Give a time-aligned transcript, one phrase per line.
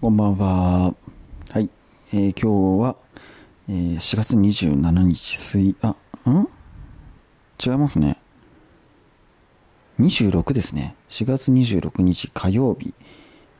[0.00, 0.94] こんばんは。
[1.52, 1.68] はい。
[2.12, 2.96] えー今日は、
[3.68, 5.94] えー4月27日水、あ、
[6.28, 6.48] ん？
[7.64, 8.16] 違いますね。
[9.98, 10.94] 26ですね。
[11.10, 12.94] 4月26日火曜日、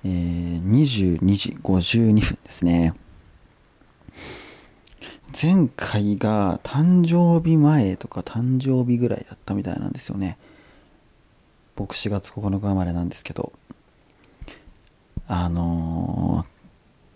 [0.05, 2.95] えー22時52分ですね。
[5.41, 10.39] 前回が誕生日前とか誕生日ぐらいだったみたいなんですよね。
[11.77, 13.53] 僕4月9日生まれなんですけど。
[15.33, 16.51] あのー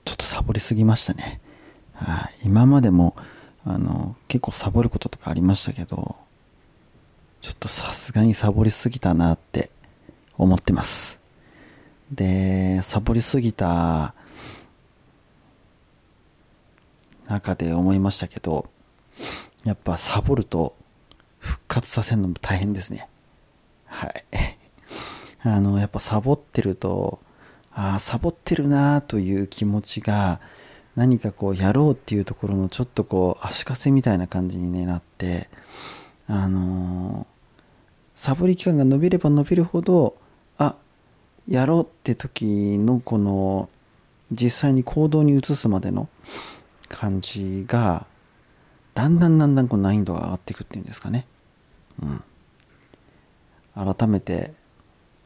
[0.05, 1.41] ちょっとサボりすぎましたね。
[1.95, 3.17] はい、今までも、
[3.65, 6.15] あの結構サボることとかありましたけど、
[7.41, 9.71] ちょっとさすがにサボりすぎたなって
[10.37, 11.21] 思ってます。
[12.13, 14.15] で、サボりすぎた
[17.27, 18.69] 中で思いましたけど、
[19.65, 20.77] やっぱサボると
[21.39, 23.09] 復活させるのも大変ですね。
[23.87, 24.25] はい。
[25.43, 27.19] あの、やっぱサボってると、
[27.75, 30.41] ああ、サボってるなという気持ちが、
[30.97, 35.49] 何かこう、やろうっていうところのちょっとこう、足かせみたいな感じに、ね、なって、
[36.27, 37.35] あのー
[38.15, 40.17] サボり期間が伸びれば伸びるほど、
[40.57, 40.77] あ、
[41.49, 43.69] やろうって時のこの、
[44.31, 46.09] 実際に行動に移すまでの
[46.89, 48.07] 感じが、
[48.95, 51.27] だんだんだんだんこう難易度が上がっていくっていうんですかね。
[52.01, 52.07] う
[53.81, 53.95] ん。
[53.95, 54.53] 改めて、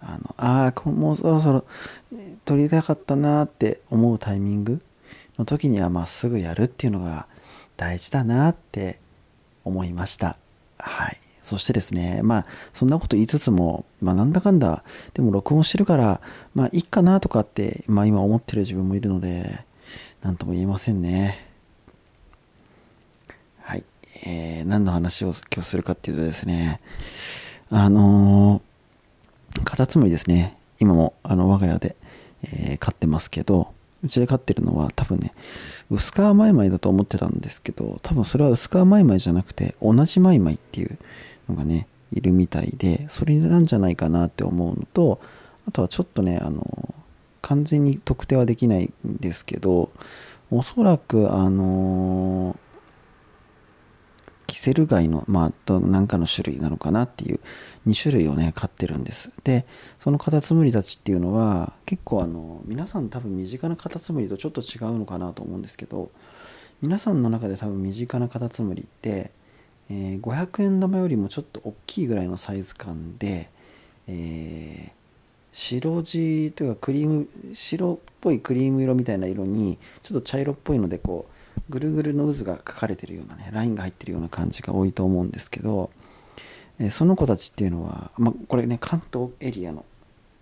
[0.01, 1.65] あの、ああ、もうそろそろ
[2.49, 4.81] えー撮りたかったなって思うタイミング
[5.39, 7.27] の時にはまっすぐやるっていうのが
[7.77, 8.99] 大事だなって
[9.65, 10.39] 思いました。
[10.79, 11.19] はい。
[11.43, 14.83] そしてですね、まあ、そんなこと言いつつも、まあ、なんだかんだ、
[15.13, 16.21] でも録音してるから、
[16.55, 19.65] まあ、いいかなとかって、まあ、今思ってる自分もいるので、
[20.23, 21.47] なんとも言えませんね。
[23.61, 23.85] はい。
[24.27, 26.81] えー、何の話を今日するかっていうとですね、
[27.71, 28.69] あのー
[29.65, 30.57] カタツムリですね。
[30.79, 31.97] 今もあの我が家で、
[32.45, 33.73] えー飼ってますけど、
[34.05, 35.33] うちで飼ってるのは多分ね、
[35.91, 40.99] 薄皮マイマイだと思ってたんですけど、多分それは薄皮マイマイじゃなくて、同じマイマイっていう
[41.49, 45.21] のがね、いるみたいで、それなんじゃないかなって思うのと、
[45.67, 46.95] あとはちょっとね、あの、
[47.43, 49.91] 完全に特定はできないんですけど、
[50.51, 52.57] おそらく、あの
[54.49, 57.39] キセルガイの、まあ、ど何かの種類なのかなっていう
[57.87, 59.31] 2種類をね飼ってるんです。
[59.45, 59.67] で
[59.99, 66.11] そのカタツムリたちっていうのは結構あの皆さん多分身近なカタツムリとちょっと違うのかなと思うんですけど
[66.81, 69.31] 皆さんの中で多分身近なカタツムリって、
[69.91, 73.51] えー500円玉よりもちょっと大きいぐらいのサイズ感で、
[74.09, 74.99] えー
[75.51, 81.33] 白地というかクリーム白っぽいクリーム色みたいな色にちょっと茶色っぽいのでこう
[81.69, 85.91] ぐるぐるの渦が描かれてるようなねラインが入ってるような感じが多いと思うんですけど、
[86.79, 89.85] えーその子たちっていうのは、まあ、これね関東エリアの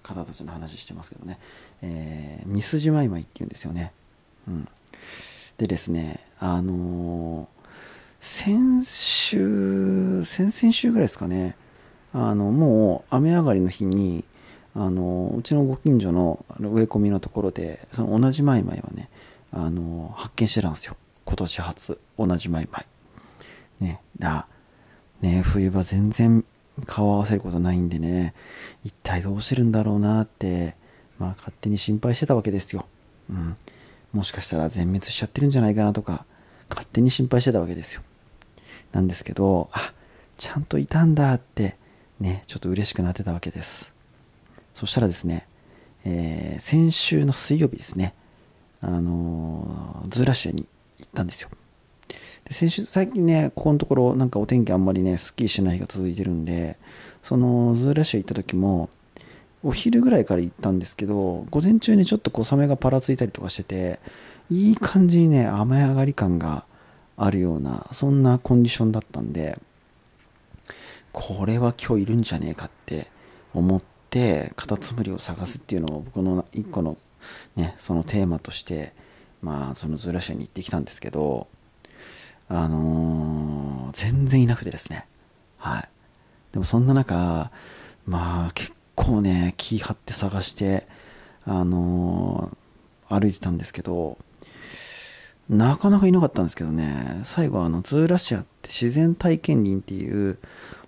[0.03, 1.39] 方たちの話してますけどね、
[1.83, 3.93] えーミスジマイマイっていうんですよね。
[4.47, 4.69] うん、
[5.59, 7.57] でですねあのー
[8.21, 11.55] 先週先々週ぐらいですかね
[12.13, 14.25] あのもう雨上がりの日に
[14.75, 19.09] あのうちのご近所の植え込みのところでその同じマイマイをね
[19.53, 22.87] あの発見してたんですよ今年初同じマイマイ
[23.85, 24.47] ねだ
[25.21, 26.45] ね冬場全然
[26.87, 28.33] 顔合わせることないんでね
[28.85, 30.77] 一体どうしてるんだろうなって
[31.19, 32.87] まあ勝手に心配してたわけですよ、
[33.29, 33.57] うん、
[34.13, 36.25] もしかしたら全滅しちゃってるんじゃないかなとか
[36.71, 38.03] 勝手に心配してたわけですよ。
[38.93, 39.93] なんですけどあ
[40.37, 41.77] ちゃんといたんだって
[42.21, 43.95] ねちょっと嬉しくなってたわけです。
[44.75, 45.47] そしたらですね、
[46.05, 48.15] えー先週の水曜日ですね、
[48.81, 50.67] あのーズーラシアに
[50.99, 51.51] 行ったんですよ。
[52.45, 56.79] で先週、最近ね、ここのところ、なんかお天気あんまりね、すっきりしない日が続いてるんで、
[57.23, 58.89] そのズーラシア行った時も、
[59.65, 64.01] お昼ぐらいから行ったんですけど、午前中にちょっと小雨がパラついたりとかしてて、
[64.49, 66.65] いい感じにね、雨上がり感が
[67.17, 69.59] あるような、そんなコンディションだったんで、
[71.17, 73.11] これは今日いるんじゃねえかって
[73.55, 76.99] 思ってカタツムリを探すっていうのを僕の一個の
[77.57, 78.93] ねそのテーマとして
[79.43, 81.47] まあそのズーラシアに行ってきたんですけど
[82.49, 85.07] あのー全然いなくてですね。
[85.57, 85.89] はい。
[86.53, 87.51] でもそんな中
[88.07, 90.87] まあ結構ね気張って探して
[91.45, 94.19] あのー歩いてたんですけど
[95.49, 100.39] なかなかいなかったんですけどね、最後あの、ズーラシアって自然体験林っていう、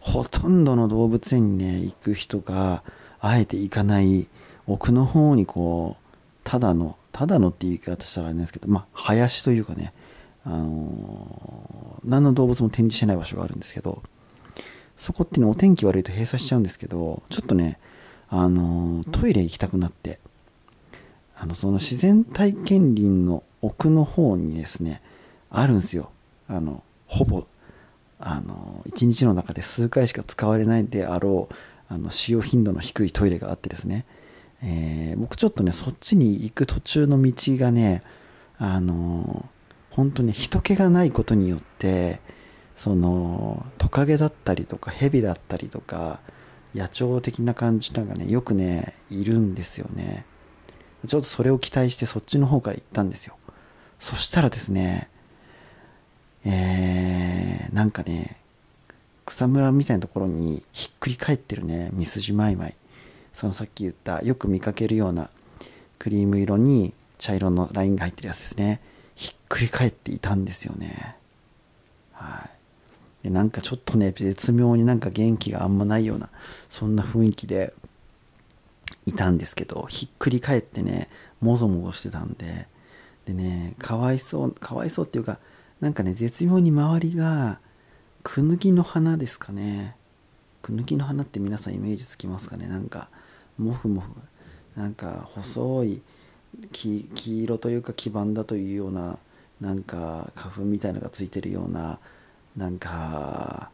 [0.01, 2.83] ほとんどの動物園にね、行く人が、
[3.21, 4.27] あえて行かない、
[4.67, 9.93] 奥の方にこう、ただの、ただのって言い方したらあれなんですけど、まあ、林というかね、
[10.45, 14.05] あのー何の動物も展示してない場所があるんですけど、
[14.97, 17.81] そこってね、お天気悪いと閉鎖しちゃうんですけど、ちょっとね、
[18.29, 20.21] あのートイレ行きたくなって、
[21.37, 25.03] あのその自然体験林の奥の方にですね
[25.51, 26.13] あるんですよ。
[26.47, 27.49] あのほぼ
[28.21, 31.55] あの1日の中で数回しか使われないであろう
[31.93, 34.07] あの使用頻度の低いトイレがあってですね、
[34.63, 38.03] えー、僕ちょっとねそっちに行く途中の道がね
[38.59, 39.47] あの
[39.91, 42.21] 本当に人気がないことによって
[42.75, 46.21] そのトカゲだったりとかヘビだったりとか
[46.75, 50.25] 野鳥的な感じのがねよくねいるんですよね。
[51.07, 53.37] ちょっとそれを期待してそっちの方から行ったんですよ。
[53.99, 55.09] そしたらですね
[56.45, 58.37] えー、なんかね
[59.25, 62.75] 草むらみたいなところにひっくり返ってるねミスジマイマイ
[63.33, 65.31] そのさっき言ったよく見かけるような
[65.99, 68.81] クリーム色に茶色のラインが入ってるやつですね。
[69.15, 71.17] ひっくり返っていたんですよね。
[72.13, 72.49] は
[73.23, 73.25] い。
[73.25, 76.31] でなんかちょっとね絶妙になんか元気があんまないような
[76.69, 77.75] そんな雰囲気で
[79.07, 81.09] いたんですけどひっくり返ってね
[81.41, 82.69] もぞもぞしてたんで
[83.27, 85.39] でねかわいそうかわいそうっていうか
[85.81, 87.61] なんかね絶妙に周りが
[88.23, 89.97] クヌギの花ですかね。
[90.63, 92.67] クヌギの花って皆さんイメージつきますかね？
[92.67, 93.09] なんか
[93.59, 94.11] モフモフ
[94.77, 96.03] なんか細い
[96.73, 97.09] 黄
[97.43, 99.19] 色というか黄ばんだというような
[99.61, 101.99] なんか花粉みたいのがついてるような
[102.57, 103.71] なんか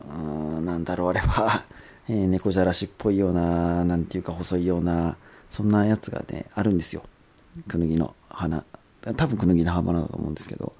[0.00, 1.64] うーんなんだろうあれは、
[2.08, 5.16] えー、猫じゃらしっぽいようななんていうか細いような
[5.50, 7.02] そんなやつがねあるんですよ。
[7.68, 8.64] クヌギの花。
[9.16, 10.72] 多分クヌギの花だと思うんですけど。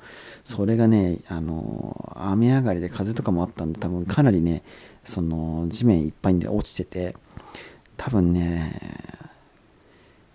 [0.45, 4.63] それがねあの雨上がりで風とかもあったんで多分かなりね
[5.05, 7.17] その地面いっぱいで落ちてて
[7.97, 8.81] 多分ね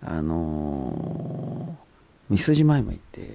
[0.02, 1.76] あの
[2.28, 3.28] ミスジマイマイって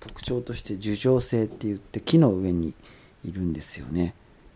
[0.00, 2.74] 特徴として樹状性って言って木の上に
[3.24, 4.14] いるんですよね。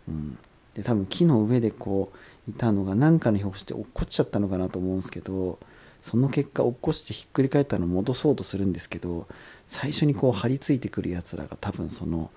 [0.09, 0.39] うん、
[0.75, 2.13] で多分木の上でこ
[2.47, 5.59] ういたのが何かの拍子で落っこっちゃったのかなと思うんですけど
[6.03, 9.27] その結果落っこしてひっくり返ったのを戻そうとするんですけど
[9.67, 12.31] 最初にこう張り付いてくるやつらが多分その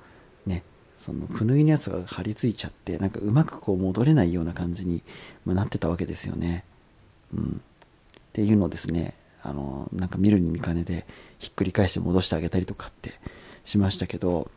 [0.48, 0.64] ね
[1.00, 5.01] そのくぬぎのやつが張り付いちゃってなんかうまくこう戻れないような感じに
[5.46, 6.66] なってたわけですよね。
[7.34, 7.62] うん、
[8.19, 11.06] っていうのをですねあのなんか見るに見かねで
[11.40, 13.13] ひっくり返して戻してあげたりとかって
[13.63, 14.51] しましたけど、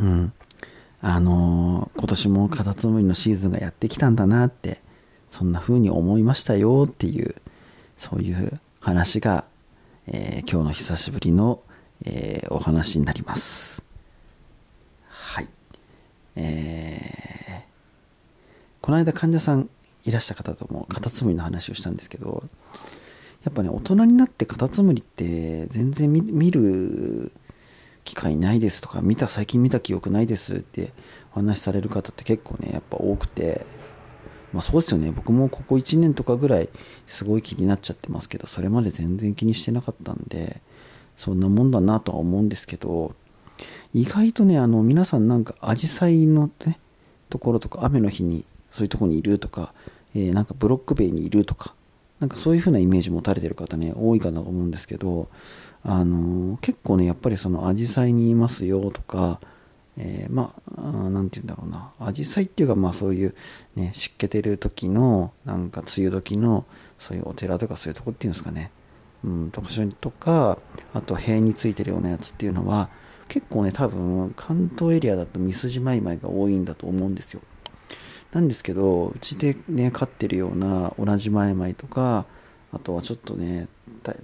[0.00, 0.32] うん、
[1.02, 4.80] あの今年もカタツムリのシーズンがやってきたんだなって
[5.28, 7.34] そんな風に思いましたよっていう
[7.98, 9.44] そういう話が、
[10.06, 11.60] えー、今日の久しぶりの、
[12.06, 13.85] えー、お話になります。
[16.36, 17.62] えー、
[18.80, 19.68] この間患者さん
[20.04, 22.44] いらした方ともカタツムリの話をしたんですけど
[23.44, 27.32] やっぱね大人になってカタツムリって全然見る
[28.04, 30.92] 機会ないですとか見た最近見た記憶ないですって
[31.32, 33.66] お話しされる方って結構ねやっぱ多くて
[34.52, 35.10] まあそうですよね。
[35.10, 36.68] 僕もここ1年とかぐらい
[37.06, 40.62] すごい気になっちゃってますけどそれまで全然気にしてなかったんで
[41.16, 43.14] そんなもんだなとは思うんですけど
[43.96, 46.78] 意外とねあの皆さんなんかアジサイのね
[47.30, 49.72] ところとか雨の日にそういうとこにいるとか
[50.16, 51.74] えー、なんかブロック塀にいるとか
[52.20, 55.28] なんかそういう風なイメージ持たれてる方ね多いかなと思うんですけど
[55.84, 59.40] あのー、結構ねやっぱりそのアジサイにいますよとか、
[59.98, 61.92] えー、まあ何て言うんだろうな。
[62.00, 63.34] アジサイっていうかまあそういう
[63.76, 66.64] ね湿気てる時のなんか梅雨時の
[66.98, 68.70] そういうお寺とかそういうとこっていうんですかね。
[69.22, 69.68] うんとか
[70.00, 70.58] とか
[70.94, 72.88] あと塀についてるようなやつっていうのは
[73.28, 77.42] 結構ね多分関東エリアだとミスジマイマイが多いんだと思うんですよ。
[78.32, 82.26] なんですけどうちでね飼ってるような同じマイマイとか
[82.72, 83.68] あとはちょっとね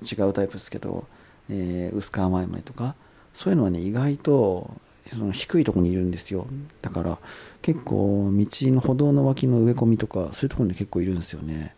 [0.02, 1.06] 違うタイプですけど、
[1.48, 2.94] えー、薄皮マイマイとか
[3.34, 4.70] そういうのはね意外と
[5.06, 6.46] その低いとこにいるんですよ。
[6.80, 7.18] だから
[7.60, 11.74] 結構道の歩道の脇の植え込みとかそういうとこに結構いるんですよね。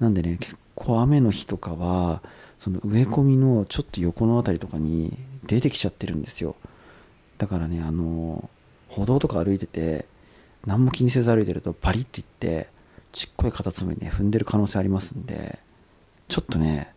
[0.00, 2.22] なんでね結構雨の日とかは
[2.58, 5.16] その植え込みのちょっと横の辺りとかに
[5.48, 6.54] 出てきちゃってるんですよ。
[7.38, 8.48] だからねあの
[8.88, 10.06] 歩道とか歩いてて
[10.66, 12.68] 何も気にせず歩いてるとパリッといって
[13.12, 15.58] ちっこいカタツムリね踏んでる可能性ありますんで
[16.28, 16.92] ちょっとね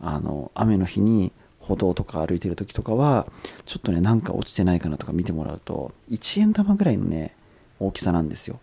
[0.00, 3.26] あの雨の日に歩道とか歩いてる時とかは
[3.66, 7.34] ちょっとねなんか落ちてないかなとか見てもらうと1円玉ぐらいのね
[7.80, 8.60] 大きさなんですよ。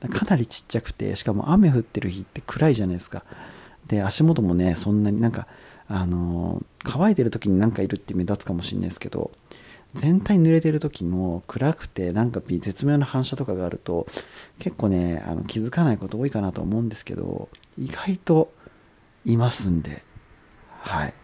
[0.00, 3.24] かなりちっちゃくてしかも雨降ってる日って暗いじゃないですか。
[3.86, 5.46] で足元もねそんなになんか
[5.88, 9.30] あの乾いてる時になんかいるって目立つかもしれないですけど
[9.94, 14.06] 全体濡れてる時も暗くてなんか絶妙な反射とかがあると
[14.58, 18.52] 結構ねあの気づかないこと多いかなと思うんですけど意外と
[19.24, 20.02] いますんで。
[20.80, 21.14] はい。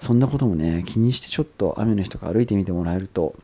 [0.00, 3.34] そんなこともね気にしてちょっと雨の日とか歩いてみてもらえると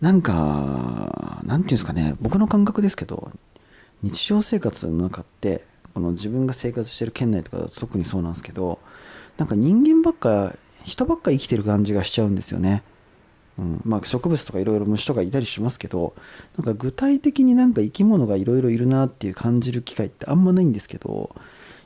[0.00, 3.32] なんかなんていうんですかね僕の感覚ですけど
[4.02, 5.64] 日常生活の中って
[5.94, 8.78] この自分が生活してる県内とかだと特にそうなんですけど
[9.36, 12.82] なんか人間ばっか人ばっか生きてる感じがしちゃうんですよね。
[13.58, 16.14] うんまあ、植物とかいろいろ虫とかいたりしますけど
[16.56, 21.36] なんか具体的になんか生き物がいろいろいるなっていう感じる機会ってあんまないんですけど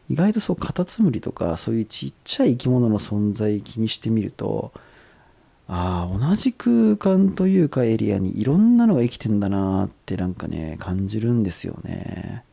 [0.08, 4.72] 意外とそうカタツムリとかそういうちっちゃい生き物の存在気にしてみると
[5.68, 12.44] ああ同じ空間というかエリアにいろんなのが生きてんだなってなんかね感じるんですよね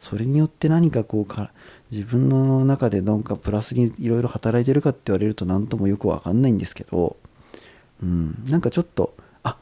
[0.00, 1.52] それによって何かこうか
[1.92, 7.16] 自分の中でなんかプラスにいろいろ働いてるかって言われると何ともよくわかんないんですけど
[8.02, 9.56] うんなんかちょっとあ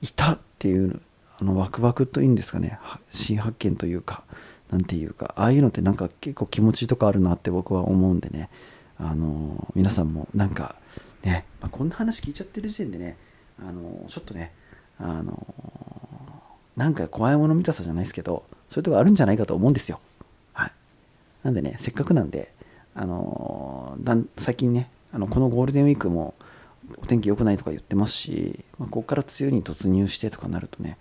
[0.00, 1.00] いたっていう
[1.40, 2.78] あのワクワクというんですかね
[3.10, 4.22] 新発見というか
[4.70, 8.50] なんていうかああいうのってなんか結構気持ちとかあるなって僕は思うんでね
[8.98, 10.76] あの皆さんもなんか
[11.24, 13.16] ね、まあ、こんな話聞いちゃってる時点でね
[13.58, 14.52] あのちょっとね
[14.98, 15.44] あの
[16.76, 20.00] なんか怖いもの見たさじゃないですけどそういうとこあるんじゃないかと思うんですよ。
[20.54, 20.72] はい。
[21.42, 22.54] なんでねせっかくなんで
[22.94, 26.32] あのだん最近ねあのこのゴールデンウィークも
[27.02, 30.96] お天気良くないとか言ってますし、まあ、ここから梅雨に突入してとかなるとね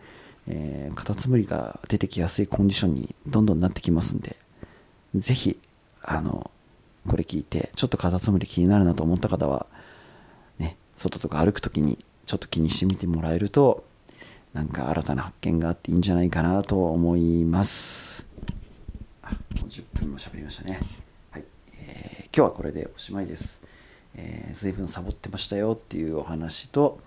[0.52, 4.36] えー、カタツムリが出てきやすいコンディションにどんどんなってきますんで、
[5.16, 5.60] ぜひ、
[6.02, 6.50] あの、
[7.08, 9.68] これ聞いて、ちょっとカタツムリ気になるなと思った方は、
[10.58, 13.86] ね、外とか歩くときにちょっと気にしてみてもらえると、
[14.54, 18.26] なんか新たな発見があっていいんじゃないかなと思います。
[19.22, 20.80] あ、もう10分も喋りましたね。
[21.32, 21.46] はい。
[21.74, 23.62] えー、今日はこれでおしまいです。
[24.16, 27.00] えー、随分サボってましたよっていうお話と、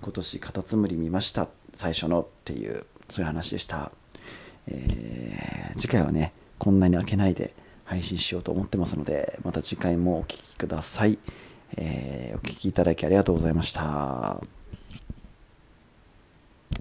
[0.00, 3.90] 今年カタツムリ見ました最初のっていうそういう話でした、
[4.68, 7.52] えー、次回はねこんなに開けないで
[7.84, 11.18] 配信しようと思ってますのでまた次回もお聴きください、
[11.76, 14.40] えー、お聴きいただきありがとうございました